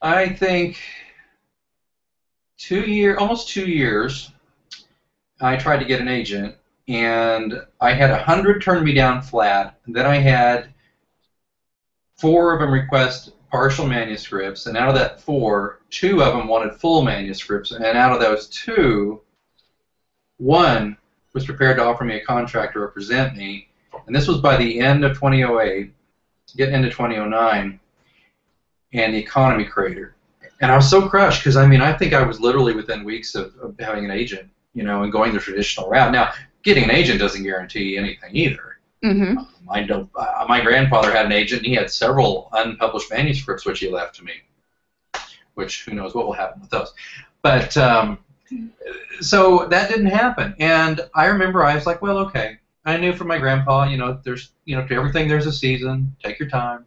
I 0.02 0.30
think, 0.30 0.80
two 2.58 2.82
year, 2.82 3.18
almost 3.18 3.50
two 3.50 3.68
years. 3.68 4.32
I 5.42 5.58
tried 5.58 5.80
to 5.80 5.86
get 5.86 6.00
an 6.00 6.08
agent, 6.08 6.56
and 6.88 7.56
I 7.82 7.94
had 7.94 8.12
a 8.12 8.18
hundred 8.18 8.62
turn 8.62 8.84
me 8.84 8.94
down 8.94 9.22
flat. 9.22 9.80
And 9.86 9.96
then 9.96 10.06
I 10.06 10.18
had 10.18 10.74
four 12.16 12.54
of 12.54 12.60
them 12.60 12.72
request 12.72 13.32
partial 13.54 13.86
manuscripts, 13.86 14.66
and 14.66 14.76
out 14.76 14.90
of 14.90 14.96
that 14.96 15.22
four, 15.22 15.80
two 15.92 16.24
of 16.24 16.34
them 16.34 16.48
wanted 16.48 16.74
full 16.74 17.04
manuscripts, 17.04 17.72
and 17.72 17.86
out 17.86 18.12
of 18.12 18.20
those 18.20 18.48
two, 18.48 19.22
one 20.38 20.98
was 21.34 21.46
prepared 21.46 21.78
to 21.78 21.84
offer 21.84 22.04
me 22.04 22.16
a 22.16 22.26
contract 22.26 22.74
to 22.74 22.80
represent 22.80 23.36
me, 23.36 23.68
and 24.08 24.16
this 24.16 24.28
was 24.28 24.40
by 24.40 24.58
the 24.58 24.80
end 24.80 25.04
of 25.04 25.14
2008, 25.14 25.94
getting 26.56 26.76
into 26.76 26.90
2009, 26.90 27.80
and 28.94 29.14
the 29.14 29.18
economy 29.18 29.66
crater. 29.66 30.16
And 30.62 30.72
I 30.72 30.76
was 30.76 30.90
so 30.90 31.10
crushed 31.10 31.42
because 31.42 31.58
I 31.58 31.68
mean 31.68 31.82
I 31.82 31.94
think 31.94 32.14
I 32.14 32.24
was 32.24 32.40
literally 32.40 32.74
within 32.74 33.04
weeks 33.04 33.36
of, 33.36 33.54
of 33.62 33.76
having 33.80 34.06
an 34.06 34.12
agent, 34.12 34.50
you 34.74 34.84
know, 34.84 35.04
and 35.04 35.12
going 35.12 35.34
the 35.34 35.40
traditional 35.40 35.90
route. 35.90 36.12
Now, 36.12 36.32
getting 36.64 36.86
an 36.86 36.92
agent 36.92 37.20
doesn't 37.20 37.44
guarantee 37.44 37.98
anything 37.98 38.36
either. 38.36 38.78
Mm-hmm. 39.04 39.70
I 39.70 39.84
don't, 39.84 40.10
uh, 40.16 40.46
my 40.48 40.62
grandfather 40.62 41.12
had 41.12 41.26
an 41.26 41.34
agent, 41.34 41.60
and 41.60 41.68
he 41.68 41.76
had 41.76 41.90
several 41.90 42.50
unpublished 42.54 43.12
manuscripts 43.12 43.66
which 43.66 43.80
he 43.80 43.90
left 43.90 44.16
to 44.16 44.24
me. 44.24 44.34
Which 45.56 45.84
who 45.84 45.94
knows 45.94 46.16
what 46.16 46.26
will 46.26 46.34
happen 46.34 46.62
with 46.62 46.70
those. 46.70 46.94
But 47.42 47.76
um, 47.78 48.20
so 49.20 49.68
that 49.68 49.90
didn't 49.90 50.08
happen, 50.08 50.56
and 50.60 51.02
I 51.14 51.26
remember 51.26 51.64
I 51.64 51.76
was 51.76 51.86
like, 51.86 52.02
well, 52.02 52.18
okay. 52.20 52.58
I 52.86 52.98
knew 52.98 53.14
from 53.14 53.28
my 53.28 53.38
grandpa, 53.38 53.86
you 53.86 53.98
know, 53.98 54.20
there's, 54.24 54.52
you 54.66 54.76
know, 54.76 54.86
to 54.88 54.94
everything 54.94 55.28
there's 55.28 55.46
a 55.46 55.54
season. 55.54 56.16
Take 56.22 56.40
your 56.40 56.50
time. 56.50 56.86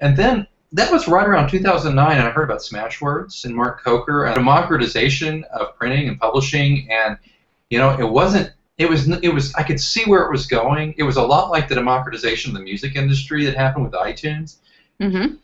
And 0.00 0.16
then 0.16 0.46
that 0.72 0.92
was 0.92 1.08
right 1.08 1.26
around 1.26 1.48
2009, 1.48 2.18
and 2.18 2.26
I 2.26 2.30
heard 2.30 2.44
about 2.44 2.60
Smashwords 2.60 3.44
and 3.44 3.54
Mark 3.54 3.82
Coker, 3.82 4.26
and 4.26 4.34
democratization 4.34 5.44
of 5.44 5.76
printing 5.76 6.08
and 6.08 6.20
publishing, 6.20 6.88
and 6.90 7.16
you 7.70 7.78
know, 7.78 7.98
it 7.98 8.08
wasn't. 8.08 8.52
It 8.76 8.88
was. 8.88 9.08
It 9.08 9.32
was. 9.32 9.54
I 9.54 9.62
could 9.62 9.80
see 9.80 10.04
where 10.04 10.22
it 10.24 10.30
was 10.30 10.46
going. 10.46 10.94
It 10.98 11.02
was 11.04 11.16
a 11.16 11.22
lot 11.22 11.50
like 11.50 11.68
the 11.68 11.74
democratization 11.74 12.50
of 12.50 12.58
the 12.58 12.62
music 12.62 12.96
industry 12.96 13.44
that 13.46 13.56
happened 13.56 13.84
with 13.84 13.94
iTunes. 13.94 14.56
Mm-hmm. 15.00 15.36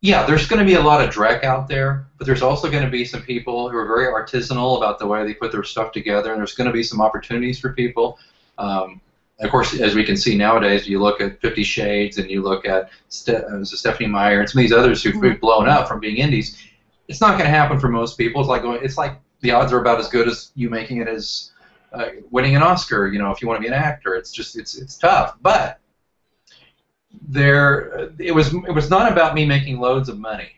Yeah, 0.00 0.24
there's 0.26 0.46
going 0.46 0.60
to 0.60 0.66
be 0.66 0.74
a 0.74 0.82
lot 0.82 1.02
of 1.02 1.12
dreck 1.12 1.44
out 1.44 1.66
there, 1.66 2.06
but 2.18 2.26
there's 2.26 2.42
also 2.42 2.70
going 2.70 2.84
to 2.84 2.90
be 2.90 3.04
some 3.04 3.22
people 3.22 3.70
who 3.70 3.76
are 3.76 3.86
very 3.86 4.06
artisanal 4.06 4.76
about 4.76 4.98
the 4.98 5.06
way 5.06 5.24
they 5.24 5.34
put 5.34 5.50
their 5.50 5.62
stuff 5.64 5.92
together, 5.92 6.30
and 6.30 6.38
there's 6.38 6.54
going 6.54 6.66
to 6.66 6.72
be 6.72 6.82
some 6.82 7.00
opportunities 7.00 7.58
for 7.58 7.72
people. 7.72 8.18
Um, 8.58 9.00
of 9.40 9.50
course, 9.50 9.78
as 9.80 9.94
we 9.94 10.04
can 10.04 10.16
see 10.16 10.36
nowadays, 10.36 10.86
you 10.88 11.00
look 11.00 11.20
at 11.20 11.40
Fifty 11.40 11.64
Shades 11.64 12.18
and 12.18 12.30
you 12.30 12.40
look 12.42 12.64
at 12.66 12.90
Ste- 13.08 13.30
uh, 13.30 13.64
Stephenie 13.64 14.08
Meyer 14.08 14.40
and 14.40 14.48
some 14.48 14.60
of 14.60 14.62
these 14.62 14.72
others 14.72 15.02
who've 15.02 15.14
Mhm. 15.16 15.40
blown 15.40 15.68
up 15.68 15.88
from 15.88 16.00
being 16.00 16.16
indies. 16.18 16.56
It's 17.08 17.20
not 17.20 17.32
going 17.32 17.44
to 17.50 17.56
happen 17.56 17.78
for 17.80 17.88
most 17.88 18.16
people. 18.16 18.40
It's 18.40 18.48
like 18.48 18.62
going, 18.62 18.80
it's 18.82 18.96
like 18.96 19.18
the 19.40 19.50
odds 19.50 19.72
are 19.72 19.80
about 19.80 19.98
as 19.98 20.08
good 20.08 20.28
as 20.28 20.52
you 20.54 20.70
making 20.70 20.98
it 20.98 21.08
as 21.08 21.50
uh, 21.92 22.06
winning 22.30 22.56
an 22.56 22.62
Oscar. 22.62 23.08
You 23.08 23.18
know, 23.18 23.30
if 23.30 23.42
you 23.42 23.48
want 23.48 23.58
to 23.58 23.60
be 23.60 23.68
an 23.68 23.74
actor, 23.74 24.14
it's 24.14 24.32
just 24.32 24.56
it's 24.56 24.76
it's 24.76 24.96
tough. 24.96 25.36
But 25.42 25.80
there, 27.28 28.10
it 28.18 28.34
was 28.34 28.52
it 28.54 28.72
was 28.74 28.90
not 28.90 29.10
about 29.10 29.34
me 29.34 29.46
making 29.46 29.80
loads 29.80 30.08
of 30.08 30.18
money. 30.18 30.50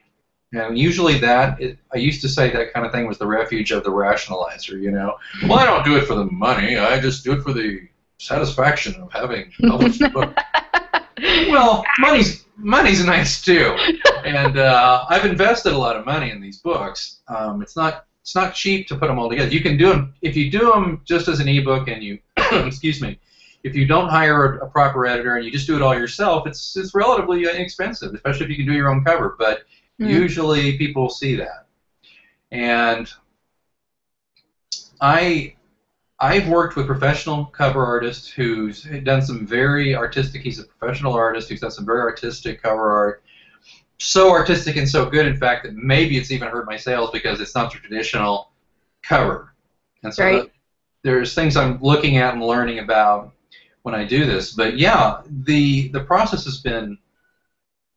And 0.52 0.78
usually 0.78 1.18
that, 1.18 1.60
it, 1.60 1.78
I 1.92 1.98
used 1.98 2.22
to 2.22 2.28
say 2.28 2.50
that 2.52 2.72
kind 2.72 2.86
of 2.86 2.92
thing 2.92 3.06
was 3.06 3.18
the 3.18 3.26
refuge 3.26 3.72
of 3.72 3.82
the 3.84 3.90
rationalizer, 3.90 4.80
you 4.80 4.90
know. 4.90 5.16
Well, 5.42 5.58
I 5.58 5.66
don't 5.66 5.84
do 5.84 5.96
it 5.96 6.04
for 6.06 6.14
the 6.14 6.24
money. 6.24 6.78
I 6.78 6.98
just 7.00 7.24
do 7.24 7.32
it 7.32 7.42
for 7.42 7.52
the 7.52 7.80
satisfaction 8.18 8.94
of 9.00 9.12
having 9.12 9.52
published 9.66 10.00
a 10.00 10.08
book. 10.08 10.36
well, 11.48 11.84
money's 11.98 12.46
money's 12.56 13.04
nice 13.04 13.42
too, 13.42 13.76
and 14.24 14.58
uh, 14.58 15.04
I've 15.08 15.24
invested 15.24 15.72
a 15.72 15.78
lot 15.78 15.96
of 15.96 16.06
money 16.06 16.30
in 16.30 16.40
these 16.40 16.58
books. 16.58 17.20
Um, 17.28 17.62
it's 17.62 17.76
not 17.76 18.06
it's 18.22 18.34
not 18.34 18.54
cheap 18.54 18.88
to 18.88 18.96
put 18.96 19.06
them 19.08 19.18
all 19.18 19.28
together. 19.28 19.50
You 19.50 19.60
can 19.60 19.76
do 19.76 19.88
them 19.88 20.14
if 20.22 20.36
you 20.36 20.50
do 20.50 20.70
them 20.72 21.02
just 21.04 21.28
as 21.28 21.40
an 21.40 21.48
ebook, 21.48 21.88
and 21.88 22.02
you 22.02 22.18
excuse 22.52 23.00
me, 23.00 23.18
if 23.62 23.74
you 23.74 23.86
don't 23.86 24.08
hire 24.08 24.58
a, 24.58 24.68
proper 24.70 25.06
editor 25.06 25.36
and 25.36 25.44
you 25.44 25.50
just 25.50 25.66
do 25.66 25.76
it 25.76 25.82
all 25.82 25.94
yourself, 25.94 26.46
it's 26.46 26.76
it's 26.76 26.94
relatively 26.94 27.44
inexpensive, 27.44 28.14
especially 28.14 28.44
if 28.44 28.50
you 28.50 28.56
can 28.56 28.66
do 28.66 28.72
your 28.72 28.90
own 28.90 29.04
cover. 29.04 29.36
But 29.38 29.64
Mm. 29.98 30.10
usually 30.10 30.76
people 30.76 31.08
see 31.08 31.36
that, 31.36 31.68
and 32.52 33.10
I 35.00 35.55
I've 36.18 36.48
worked 36.48 36.76
with 36.76 36.86
professional 36.86 37.46
cover 37.46 37.84
artists 37.84 38.28
who's 38.28 38.82
done 39.02 39.20
some 39.22 39.46
very 39.46 39.94
artistic. 39.94 40.42
He's 40.42 40.58
a 40.58 40.64
professional 40.64 41.12
artist 41.12 41.48
who's 41.48 41.60
done 41.60 41.70
some 41.70 41.84
very 41.84 42.00
artistic 42.00 42.62
cover 42.62 42.90
art. 42.90 43.22
So 43.98 44.30
artistic 44.30 44.76
and 44.76 44.88
so 44.88 45.08
good, 45.10 45.26
in 45.26 45.36
fact, 45.36 45.64
that 45.64 45.74
maybe 45.74 46.16
it's 46.16 46.30
even 46.30 46.48
hurt 46.48 46.66
my 46.66 46.76
sales 46.76 47.10
because 47.10 47.40
it's 47.40 47.54
not 47.54 47.70
the 47.72 47.78
traditional 47.78 48.50
cover. 49.02 49.52
And 50.02 50.12
so 50.12 50.24
Right. 50.24 50.42
the- 50.42 50.50
there's 51.02 51.34
things 51.34 51.56
I'm 51.56 51.78
looking 51.80 52.16
at 52.16 52.34
and 52.34 52.42
learning 52.42 52.78
about 52.78 53.32
when 53.82 53.94
I 53.94 54.04
do 54.04 54.26
this. 54.26 54.52
But 54.52 54.76
yeah, 54.76 55.20
the 55.28 55.88
the 55.88 56.00
process 56.00 56.44
has 56.44 56.58
been 56.58 56.98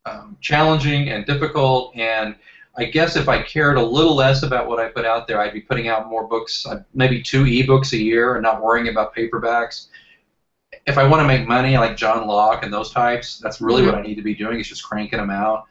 um, 0.05 0.38
challenging 0.41 1.09
and 1.09 1.25
difficult. 1.25 1.95
And 1.95 2.35
I 2.79 2.86
guess 2.86 3.15
if 3.15 3.27
I 3.27 3.41
cared 3.41 3.77
a 3.77 3.81
little 3.81 4.15
less 4.15 4.43
about 4.43 4.67
what 4.67 4.79
I 4.79 4.88
put 4.88 5.05
out 5.05 5.27
there, 5.27 5.41
I'd 5.41 5.53
be 5.53 5.59
putting 5.59 5.89
out 5.89 6.09
more 6.09 6.27
books, 6.27 6.65
uh, 6.65 6.83
maybe 6.93 7.21
two 7.21 7.43
ebooks 7.43 7.91
a 7.91 7.98
year, 7.98 8.36
and 8.36 8.43
not 8.43 8.62
worrying 8.62 8.88
about 8.88 9.13
paperbacks. 9.13 9.88
If 10.88 10.98
I 10.98 11.05
want 11.05 11.21
to 11.21 11.27
make 11.27 11.45
money, 11.48 11.77
like 11.77 11.98
John 11.98 12.25
Locke 12.25 12.63
and 12.63 12.71
those 12.71 12.91
types, 12.91 13.38
that's 13.39 13.59
really 13.59 13.86
what 13.86 13.95
I 13.95 14.01
need 14.01 14.15
to 14.15 14.21
be 14.21 14.33
doing. 14.33 14.59
Is 14.59 14.67
just 14.69 14.83
cranking 14.83 15.19
them 15.19 15.29
out. 15.29 15.65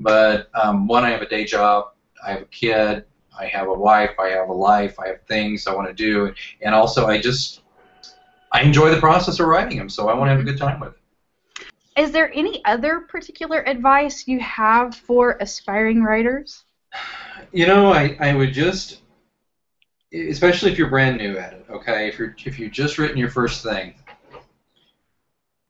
But 0.00 0.48
um, 0.54 0.86
one, 0.86 1.04
I 1.04 1.10
have 1.10 1.22
a 1.22 1.28
day 1.28 1.44
job. 1.44 1.92
I 2.24 2.32
have 2.32 2.42
a 2.42 2.46
kid. 2.46 3.04
I 3.38 3.46
have 3.46 3.68
a 3.68 3.74
wife. 3.74 4.12
I 4.18 4.28
have 4.28 4.48
a 4.48 4.52
life. 4.52 4.98
I 4.98 5.08
have 5.08 5.22
things 5.22 5.66
I 5.66 5.74
want 5.74 5.88
to 5.88 5.94
do, 5.94 6.32
and 6.62 6.74
also 6.74 7.06
I 7.06 7.20
just 7.20 7.60
I 8.52 8.62
enjoy 8.62 8.90
the 8.90 9.00
process 9.00 9.38
of 9.40 9.46
writing 9.46 9.76
them. 9.76 9.90
So 9.90 10.08
I 10.08 10.14
want 10.14 10.28
to 10.28 10.32
have 10.32 10.40
a 10.40 10.44
good 10.44 10.58
time 10.58 10.80
with 10.80 10.94
it. 10.94 11.00
Is 11.96 12.12
there 12.12 12.30
any 12.34 12.62
other 12.64 13.00
particular 13.00 13.66
advice 13.66 14.28
you 14.28 14.38
have 14.40 14.94
for 14.94 15.38
aspiring 15.40 16.02
writers? 16.02 16.64
You 17.52 17.66
know, 17.66 17.92
I, 17.92 18.16
I 18.20 18.34
would 18.34 18.52
just, 18.52 19.00
especially 20.12 20.70
if 20.70 20.78
you're 20.78 20.90
brand 20.90 21.16
new 21.16 21.38
at 21.38 21.54
it, 21.54 21.64
okay? 21.70 22.08
If 22.08 22.18
you're 22.18 22.34
if 22.44 22.58
you've 22.58 22.72
just 22.72 22.98
written 22.98 23.16
your 23.16 23.30
first 23.30 23.62
thing, 23.62 23.94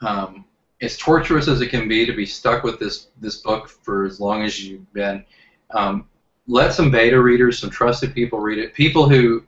um, 0.00 0.44
as 0.82 0.96
torturous 0.96 1.48
as 1.48 1.60
it 1.60 1.68
can 1.68 1.88
be 1.88 2.04
to 2.04 2.12
be 2.12 2.26
stuck 2.26 2.64
with 2.64 2.78
this 2.78 3.08
this 3.20 3.36
book 3.36 3.68
for 3.68 4.04
as 4.04 4.18
long 4.20 4.42
as 4.42 4.62
you've 4.62 4.92
been, 4.92 5.24
um, 5.70 6.06
let 6.48 6.72
some 6.72 6.90
beta 6.90 7.20
readers, 7.20 7.58
some 7.58 7.70
trusted 7.70 8.14
people 8.14 8.40
read 8.40 8.58
it. 8.58 8.74
People 8.74 9.08
who, 9.08 9.44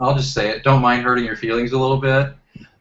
I'll 0.00 0.16
just 0.16 0.32
say 0.32 0.50
it, 0.50 0.62
don't 0.62 0.82
mind 0.82 1.02
hurting 1.02 1.24
your 1.24 1.36
feelings 1.36 1.72
a 1.72 1.78
little 1.78 1.98
bit. 1.98 2.34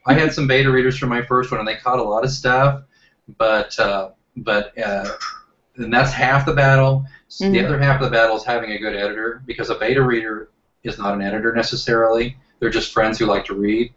I 0.06 0.14
had 0.14 0.34
some 0.34 0.48
beta 0.48 0.72
readers 0.72 0.98
for 0.98 1.08
my 1.08 1.22
first 1.22 1.52
one, 1.52 1.60
and 1.60 1.68
they 1.68 1.76
caught 1.76 2.00
a 2.00 2.04
lot 2.04 2.24
of 2.24 2.32
stuff, 2.32 2.84
but 3.38 3.78
uh, 3.80 4.12
but 4.38 4.78
uh, 4.78 5.18
and 5.78 5.94
that's 5.94 6.12
half 6.12 6.46
the 6.46 6.54
battle. 6.54 7.06
So 7.28 7.50
The 7.50 7.66
other 7.66 7.80
half 7.80 8.02
of 8.02 8.06
the 8.06 8.12
battle 8.12 8.38
is 8.38 8.44
having 8.44 8.72
a 8.72 8.78
good 8.78 8.96
editor 8.96 9.44
because 9.46 9.70
a 9.70 9.76
beta 9.76 10.02
reader 10.02 10.50
is 10.84 10.98
not 10.98 11.14
an 11.14 11.22
editor 11.22 11.54
necessarily. 11.54 12.38
They're 12.60 12.70
just 12.70 12.94
friends 12.94 13.20
who 13.20 13.26
like 13.26 13.46
to 13.46 13.54
read. 13.54 13.94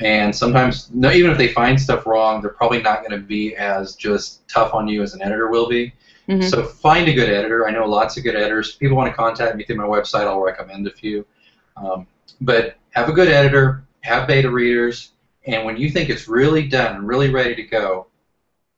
And 0.00 0.34
sometimes, 0.34 0.90
no, 0.92 1.10
even 1.12 1.30
if 1.30 1.38
they 1.38 1.48
find 1.48 1.80
stuff 1.80 2.06
wrong, 2.06 2.40
they're 2.40 2.50
probably 2.50 2.80
not 2.80 3.00
going 3.00 3.12
to 3.12 3.26
be 3.26 3.54
as 3.56 3.94
just 3.94 4.46
tough 4.48 4.74
on 4.74 4.88
you 4.88 5.02
as 5.02 5.14
an 5.14 5.22
editor 5.22 5.48
will 5.48 5.68
be. 5.68 5.92
Mhm. 6.28 6.48
So 6.48 6.64
find 6.64 7.08
a 7.08 7.12
good 7.12 7.28
editor. 7.28 7.66
I 7.68 7.72
know 7.72 7.84
lots 7.86 8.16
of 8.16 8.24
good 8.24 8.34
editors. 8.36 8.76
People 8.76 8.96
want 8.96 9.10
to 9.10 9.16
contact 9.16 9.56
me 9.56 9.64
through 9.64 9.76
my 9.76 9.84
website. 9.84 10.26
I'll 10.26 10.40
recommend 10.40 10.86
a 10.86 10.90
few. 10.90 11.26
Um, 11.76 12.06
but 12.40 12.76
have 12.90 13.08
a 13.08 13.12
good 13.12 13.28
editor. 13.28 13.84
Have 14.00 14.26
beta 14.26 14.50
readers. 14.50 15.12
And 15.46 15.64
when 15.64 15.76
you 15.76 15.90
think 15.90 16.08
it's 16.08 16.28
really 16.28 16.66
done 16.68 16.96
and 16.96 17.06
really 17.06 17.30
ready 17.30 17.54
to 17.54 17.62
go, 17.62 18.06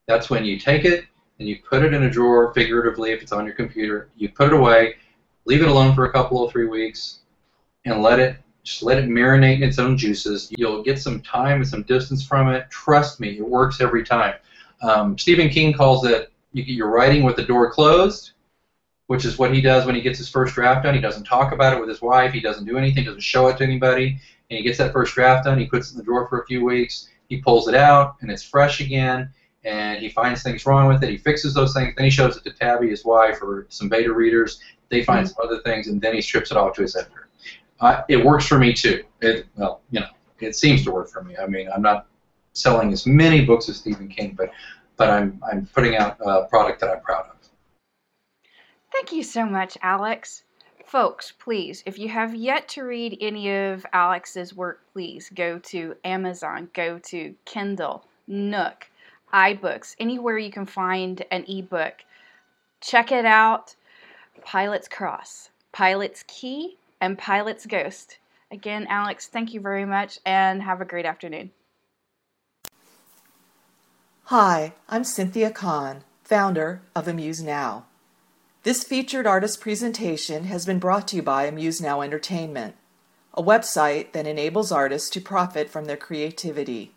that's 0.06 0.30
when 0.30 0.44
you 0.44 0.58
take 0.58 0.84
it 0.84 1.04
and 1.38 1.49
you 1.49 1.58
put 1.68 1.82
it 1.82 1.94
in 1.94 2.04
a 2.04 2.11
drawer, 2.11 2.52
figuratively, 2.54 3.11
if 3.11 3.23
it's 3.23 3.32
on 3.32 3.44
your 3.44 3.54
computer. 3.54 4.11
You 4.16 4.28
put 4.28 4.49
it 4.49 4.52
away, 4.52 4.96
leave 5.44 5.62
it 5.62 5.68
alone 5.68 5.94
for 5.94 6.04
a 6.04 6.12
couple 6.12 6.38
or 6.38 6.50
three 6.50 6.66
weeks, 6.66 7.20
and 7.84 8.02
let 8.02 8.18
it 8.18 8.37
just 8.62 8.82
let 8.82 8.99
it 8.99 9.11
marinate 9.11 9.56
in 9.56 9.64
its 9.64 9.78
own 9.78 9.96
juices. 9.99 10.50
You'll 10.56 10.82
get 10.82 10.99
some 10.99 11.20
time 11.20 11.56
and 11.56 11.68
some 11.68 11.82
distance 11.82 12.26
from 12.26 12.49
it. 12.49 12.70
Trust 12.70 13.20
me, 13.20 13.37
it 13.37 13.46
works 13.46 13.80
every 13.80 14.04
time. 14.04 14.34
Um, 14.80 15.18
Stephen 15.18 15.50
King 15.50 15.73
calls 15.73 16.06
it 16.06 16.32
you, 16.54 16.62
you're 16.62 16.90
writing 16.90 17.23
with 17.25 17.37
the 17.37 17.42
door 17.42 17.70
closed, 17.70 18.32
which 19.08 19.26
is 19.26 19.38
what 19.38 19.52
he 19.52 19.61
does 19.61 19.84
when 19.84 19.94
he 19.94 20.00
gets 20.00 20.18
his 20.18 20.30
first 20.30 20.54
draft 20.54 20.84
done. 20.84 20.94
He 20.94 21.00
doesn't 21.00 21.25
talk 21.25 21.52
about 21.52 21.76
it 21.76 21.80
with 21.80 21.88
his 21.88 22.00
wife. 22.00 22.32
He 22.32 22.40
doesn't 22.40 22.64
do 22.64 22.78
anything. 22.78 23.04
Doesn't 23.04 23.20
show 23.20 23.49
it 23.49 23.58
to 23.58 23.64
anybody. 23.64 24.18
And 24.50 24.56
he 24.58 24.62
gets 24.62 24.78
that 24.78 24.92
first 24.92 25.14
draft 25.14 25.44
done. 25.44 25.58
He 25.58 25.66
puts 25.66 25.90
it 25.90 25.94
in 25.94 25.99
the 25.99 26.04
drawer 26.04 26.28
for 26.28 26.40
a 26.40 26.46
few 26.46 26.64
weeks. 26.64 27.11
He 27.28 27.38
pulls 27.38 27.68
it 27.68 27.75
out, 27.75 28.16
and 28.20 28.30
it's 28.30 28.42
fresh 28.42 28.80
again. 28.80 29.30
And 29.64 30.00
he 30.00 30.09
finds 30.09 30.42
things 30.42 30.66
wrong 30.66 30.88
with 30.88 31.02
it. 31.02 31.11
He 31.11 31.16
fixes 31.16 31.54
those 31.54 31.73
things. 31.73 31.94
Then 31.97 32.04
he 32.04 32.11
shows 32.11 32.37
it 32.37 32.44
to 32.44 32.52
Tabby, 32.52 32.90
his 32.90 33.04
wife, 33.04 33.42
or 33.42 33.66
some 33.71 33.88
beta 33.88 34.12
readers. 34.12 34.61
They 34.90 35.02
find 35.02 35.26
some 35.26 35.38
other 35.42 35.61
things, 35.62 35.88
and 35.88 36.00
then 36.00 36.14
he 36.14 36.21
strips 36.21 36.50
it 36.50 36.56
off 36.56 36.75
to 36.75 36.83
his 36.83 36.94
editor. 36.94 37.28
Uh, 37.80 38.02
it 38.09 38.25
works 38.25 38.47
for 38.47 38.59
me 38.59 38.73
too. 38.73 39.02
It 39.21 39.47
well, 39.56 39.80
you 39.90 40.00
know, 40.00 40.06
it 40.40 40.54
seems 40.54 40.85
to 40.85 40.92
work 40.92 41.09
for 41.09 41.23
me. 41.23 41.37
I 41.37 41.47
mean, 41.47 41.68
I'm 41.75 41.83
not 41.83 42.06
selling 42.52 42.92
as 42.92 43.06
many 43.06 43.44
books 43.44 43.68
as 43.68 43.76
Stephen 43.76 44.09
King, 44.09 44.35
but 44.37 44.50
but 44.97 45.11
I'm 45.11 45.42
I'm 45.50 45.66
putting 45.75 45.97
out 45.97 46.18
a 46.25 46.44
product 46.44 46.80
that 46.80 46.90
I'm 46.90 47.00
proud 47.00 47.26
of. 47.26 47.35
Thank 48.94 49.11
you 49.11 49.25
so 49.25 49.44
much, 49.44 49.76
Alex. 49.83 50.44
Folks, 50.87 51.33
please, 51.33 51.83
if 51.85 51.99
you 51.99 52.09
have 52.09 52.33
yet 52.33 52.68
to 52.68 52.85
read 52.85 53.18
any 53.21 53.52
of 53.52 53.85
Alex's 53.92 54.54
work, 54.54 54.83
please 54.92 55.28
go 55.35 55.59
to 55.59 55.97
Amazon, 56.04 56.68
go 56.73 57.00
to 57.00 57.35
Kindle, 57.44 58.04
Nook, 58.28 58.88
iBooks, 59.35 59.97
anywhere 59.99 60.38
you 60.38 60.53
can 60.53 60.64
find 60.64 61.25
an 61.33 61.45
ebook. 61.49 62.05
Check 62.81 63.11
it 63.11 63.25
out. 63.25 63.75
Pilot's 64.45 64.88
Cross, 64.88 65.50
Pilot's 65.73 66.25
Key, 66.29 66.76
and 67.00 67.19
Pilot's 67.19 67.67
Ghost. 67.67 68.19
Again, 68.50 68.87
Alex, 68.88 69.26
thank 69.26 69.53
you 69.53 69.61
very 69.61 69.85
much 69.85 70.21
and 70.25 70.62
have 70.62 70.81
a 70.81 70.85
great 70.85 71.05
afternoon. 71.05 71.50
Hi, 74.29 74.73
I'm 74.88 75.05
Cynthia 75.05 75.50
Kahn, 75.50 76.05
founder 76.23 76.83
of 76.95 77.09
Amuse 77.09 77.43
Now. 77.43 77.87
This 78.62 78.85
featured 78.85 79.26
artist 79.26 79.61
presentation 79.61 80.45
has 80.45 80.64
been 80.64 80.79
brought 80.79 81.09
to 81.09 81.17
you 81.17 81.23
by 81.23 81.45
Amuse 81.45 81.81
Now 81.81 82.00
Entertainment, 82.00 82.76
a 83.35 83.43
website 83.43 84.12
that 84.12 84.26
enables 84.26 84.73
artists 84.73 85.11
to 85.11 85.21
profit 85.21 85.69
from 85.69 85.85
their 85.85 85.97
creativity. 85.97 86.93